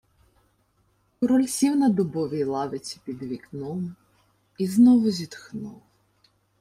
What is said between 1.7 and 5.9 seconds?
на дубовій лавиці під вікном і знову зітхнув.